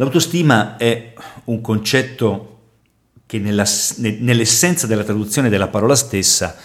L'autostima 0.00 0.76
è 0.76 1.12
un 1.46 1.60
concetto 1.60 2.58
che 3.26 3.40
nella, 3.40 3.64
nell'essenza 3.96 4.86
della 4.86 5.02
traduzione 5.02 5.48
della 5.48 5.66
parola 5.66 5.96
stessa 5.96 6.56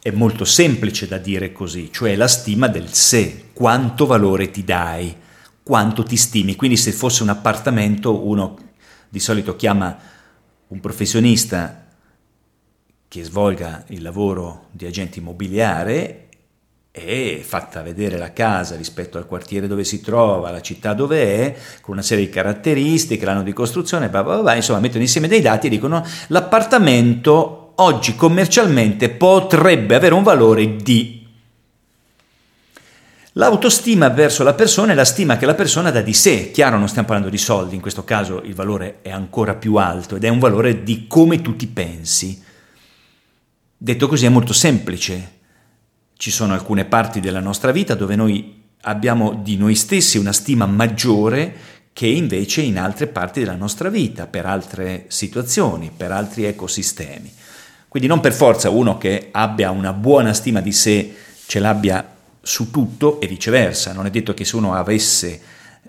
è 0.00 0.10
molto 0.10 0.44
semplice 0.44 1.06
da 1.06 1.18
dire 1.18 1.52
così, 1.52 1.92
cioè 1.92 2.16
la 2.16 2.26
stima 2.26 2.66
del 2.66 2.92
sé, 2.92 3.50
quanto 3.52 4.04
valore 4.04 4.50
ti 4.50 4.64
dai, 4.64 5.16
quanto 5.62 6.02
ti 6.02 6.16
stimi. 6.16 6.56
Quindi 6.56 6.76
se 6.76 6.90
fosse 6.90 7.22
un 7.22 7.28
appartamento, 7.28 8.26
uno 8.26 8.58
di 9.08 9.20
solito 9.20 9.54
chiama 9.54 9.96
un 10.66 10.80
professionista 10.80 11.86
che 13.06 13.22
svolga 13.22 13.84
il 13.90 14.02
lavoro 14.02 14.66
di 14.72 14.86
agente 14.86 15.20
immobiliare 15.20 16.21
e 16.94 17.42
fatta 17.42 17.80
vedere 17.80 18.18
la 18.18 18.34
casa 18.34 18.76
rispetto 18.76 19.16
al 19.16 19.26
quartiere 19.26 19.66
dove 19.66 19.82
si 19.82 20.02
trova, 20.02 20.50
la 20.50 20.60
città 20.60 20.92
dove 20.92 21.22
è, 21.22 21.56
con 21.80 21.94
una 21.94 22.02
serie 22.02 22.26
di 22.26 22.30
caratteristiche, 22.30 23.24
l'anno 23.24 23.42
di 23.42 23.54
costruzione, 23.54 24.10
blah 24.10 24.22
blah 24.22 24.40
blah, 24.40 24.54
insomma 24.54 24.78
mettono 24.78 25.02
insieme 25.02 25.26
dei 25.26 25.40
dati 25.40 25.68
e 25.68 25.70
dicono 25.70 26.04
l'appartamento 26.28 27.72
oggi 27.76 28.14
commercialmente 28.14 29.08
potrebbe 29.08 29.94
avere 29.94 30.14
un 30.14 30.22
valore 30.22 30.76
di 30.76 31.20
L'autostima 33.36 34.10
verso 34.10 34.42
la 34.42 34.52
persona 34.52 34.92
è 34.92 34.94
la 34.94 35.06
stima 35.06 35.38
che 35.38 35.46
la 35.46 35.54
persona 35.54 35.90
dà 35.90 36.02
di 36.02 36.12
sé. 36.12 36.50
Chiaro, 36.50 36.76
non 36.76 36.88
stiamo 36.88 37.06
parlando 37.06 37.30
di 37.30 37.38
soldi, 37.38 37.74
in 37.74 37.80
questo 37.80 38.04
caso 38.04 38.42
il 38.42 38.54
valore 38.54 38.98
è 39.00 39.10
ancora 39.10 39.54
più 39.54 39.76
alto 39.76 40.16
ed 40.16 40.24
è 40.24 40.28
un 40.28 40.38
valore 40.38 40.82
di 40.82 41.06
come 41.06 41.40
tu 41.40 41.56
ti 41.56 41.66
pensi. 41.66 42.42
Detto 43.74 44.06
così 44.06 44.26
è 44.26 44.28
molto 44.28 44.52
semplice. 44.52 45.40
Ci 46.22 46.30
sono 46.30 46.54
alcune 46.54 46.84
parti 46.84 47.18
della 47.18 47.40
nostra 47.40 47.72
vita 47.72 47.96
dove 47.96 48.14
noi 48.14 48.62
abbiamo 48.82 49.40
di 49.42 49.56
noi 49.56 49.74
stessi 49.74 50.18
una 50.18 50.32
stima 50.32 50.66
maggiore 50.66 51.52
che 51.92 52.06
invece 52.06 52.60
in 52.60 52.78
altre 52.78 53.08
parti 53.08 53.40
della 53.40 53.56
nostra 53.56 53.88
vita, 53.88 54.28
per 54.28 54.46
altre 54.46 55.06
situazioni, 55.08 55.90
per 55.90 56.12
altri 56.12 56.44
ecosistemi. 56.44 57.28
Quindi 57.88 58.08
non 58.08 58.20
per 58.20 58.32
forza 58.34 58.70
uno 58.70 58.98
che 58.98 59.30
abbia 59.32 59.72
una 59.72 59.92
buona 59.92 60.32
stima 60.32 60.60
di 60.60 60.70
sé 60.70 61.12
ce 61.44 61.58
l'abbia 61.58 62.14
su 62.40 62.70
tutto 62.70 63.20
e 63.20 63.26
viceversa. 63.26 63.92
Non 63.92 64.06
è 64.06 64.10
detto 64.10 64.32
che 64.32 64.44
se 64.44 64.54
uno 64.54 64.74
avesse 64.74 65.40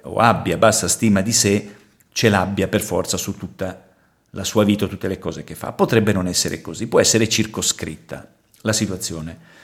o 0.02 0.16
abbia 0.16 0.58
bassa 0.58 0.88
stima 0.88 1.22
di 1.22 1.32
sé 1.32 1.76
ce 2.12 2.30
l'abbia 2.30 2.68
per 2.68 2.82
forza 2.82 3.18
su 3.18 3.38
tutta 3.38 3.86
la 4.32 4.44
sua 4.44 4.64
vita 4.64 4.88
tutte 4.88 5.08
le 5.08 5.20
cose 5.20 5.44
che 5.44 5.54
fa. 5.54 5.74
Potrebbe 5.74 6.12
non 6.12 6.26
essere 6.26 6.60
così, 6.60 6.88
può 6.88 7.00
essere 7.00 7.30
circoscritta 7.30 8.28
la 8.62 8.74
situazione 8.74 9.62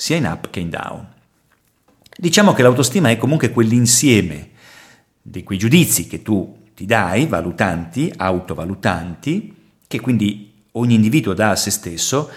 sia 0.00 0.16
in 0.16 0.24
up 0.24 0.48
che 0.48 0.60
in 0.60 0.70
down. 0.70 1.06
Diciamo 2.16 2.54
che 2.54 2.62
l'autostima 2.62 3.10
è 3.10 3.18
comunque 3.18 3.50
quell'insieme 3.50 4.48
di 5.20 5.42
quei 5.42 5.58
giudizi 5.58 6.06
che 6.06 6.22
tu 6.22 6.68
ti 6.74 6.86
dai, 6.86 7.26
valutanti, 7.26 8.10
autovalutanti, 8.16 9.54
che 9.86 10.00
quindi 10.00 10.54
ogni 10.72 10.94
individuo 10.94 11.34
dà 11.34 11.50
a 11.50 11.56
se 11.56 11.70
stesso, 11.70 12.30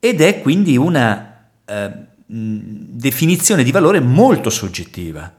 ed 0.00 0.20
è 0.22 0.42
quindi 0.42 0.76
una 0.76 1.50
eh, 1.64 1.92
definizione 2.26 3.62
di 3.62 3.70
valore 3.70 4.00
molto 4.00 4.50
soggettiva, 4.50 5.32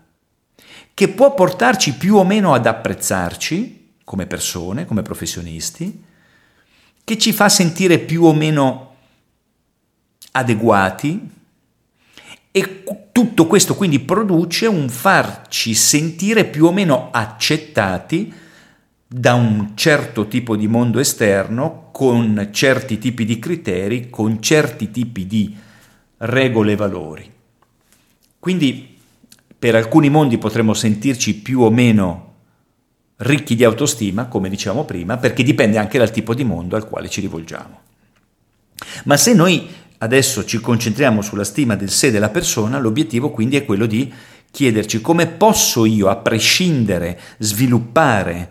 che 0.94 1.10
può 1.10 1.34
portarci 1.34 1.96
più 1.96 2.16
o 2.16 2.24
meno 2.24 2.54
ad 2.54 2.66
apprezzarci 2.68 3.96
come 4.06 4.28
persone, 4.28 4.86
come 4.86 5.02
professionisti, 5.02 6.04
che 7.04 7.18
ci 7.18 7.34
fa 7.34 7.50
sentire 7.50 8.00
più 8.00 8.24
o 8.24 8.34
meno 8.34 8.96
adeguati, 10.32 11.34
e 12.58 12.86
tutto 13.12 13.48
questo 13.48 13.76
quindi 13.76 14.00
produce 14.00 14.66
un 14.66 14.88
farci 14.88 15.74
sentire 15.74 16.46
più 16.46 16.68
o 16.68 16.72
meno 16.72 17.10
accettati 17.12 18.34
da 19.06 19.34
un 19.34 19.72
certo 19.76 20.30
tipo 20.30 20.56
di 20.56 20.66
mondo 20.66 21.00
esterno, 21.00 21.90
con 21.92 22.48
certi 22.54 22.98
tipi 22.98 23.26
di 23.26 23.40
criteri, 23.40 24.10
con 24.10 24.42
certi 24.42 24.90
tipi 24.90 25.28
di 25.28 25.54
regole 26.20 26.72
e 26.72 26.76
valori. 26.78 27.30
Quindi 28.40 29.00
per 29.60 29.76
alcuni 29.76 30.10
mondi 30.10 30.38
potremmo 30.38 30.74
sentirci 30.74 31.36
più 31.36 31.60
o 31.60 31.70
meno 31.70 32.36
ricchi 33.18 33.56
di 33.56 33.66
autostima, 33.66 34.28
come 34.28 34.48
dicevamo 34.48 34.86
prima, 34.86 35.18
perché 35.18 35.44
dipende 35.44 35.78
anche 35.78 35.98
dal 35.98 36.12
tipo 36.12 36.34
di 36.34 36.46
mondo 36.46 36.78
al 36.78 36.88
quale 36.88 37.10
ci 37.10 37.20
rivolgiamo. 37.20 37.82
Ma 39.04 39.18
se 39.18 39.34
noi 39.34 39.68
adesso 40.00 40.46
ci 40.46 40.60
concentriamo 40.60 41.22
sulla 41.22 41.44
stima 41.44 41.76
del 41.76 41.90
sé 41.90 42.12
della 42.12 42.30
persona, 42.30 42.80
l'obiettivo 42.80 43.32
quindi 43.32 43.56
è 43.56 43.66
quello 43.66 43.86
di 43.86 44.12
chiederci 44.52 45.02
come 45.02 45.28
posso 45.28 45.86
io, 45.86 46.08
a 46.08 46.16
prescindere, 46.16 47.20
sviluppare 47.40 48.50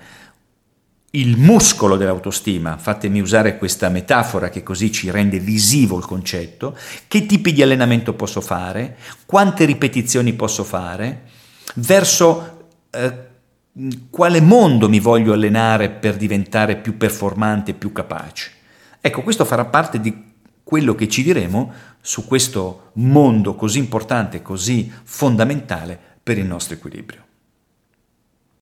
il 1.14 1.38
muscolo 1.38 1.96
dell'autostima, 1.96 2.76
fatemi 2.76 3.20
usare 3.20 3.56
questa 3.56 3.88
metafora 3.88 4.50
che 4.50 4.62
così 4.62 4.90
ci 4.90 5.10
rende 5.10 5.38
visivo 5.38 5.96
il 5.96 6.04
concetto, 6.04 6.76
che 7.06 7.24
tipi 7.24 7.52
di 7.52 7.62
allenamento 7.62 8.14
posso 8.14 8.40
fare, 8.40 8.96
quante 9.24 9.64
ripetizioni 9.64 10.32
posso 10.32 10.64
fare, 10.64 11.22
verso 11.76 12.68
eh, 12.90 13.12
quale 14.10 14.40
mondo 14.40 14.88
mi 14.88 15.00
voglio 15.00 15.32
allenare 15.32 15.88
per 15.88 16.16
diventare 16.16 16.76
più 16.76 16.96
performante, 16.96 17.74
più 17.74 17.92
capace. 17.92 18.50
Ecco, 19.00 19.22
questo 19.22 19.44
farà 19.44 19.64
parte 19.64 20.00
di 20.00 20.32
quello 20.64 20.94
che 20.94 21.08
ci 21.08 21.22
diremo 21.22 21.72
su 22.00 22.24
questo 22.26 22.90
mondo 22.94 23.54
così 23.54 23.78
importante, 23.78 24.42
così 24.42 24.90
fondamentale 25.04 25.98
per 26.22 26.38
il 26.38 26.46
nostro 26.46 26.74
equilibrio. 26.74 27.23